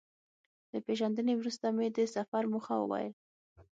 [0.71, 3.13] له پېژندنې وروسته مې د سفر موخه وویل.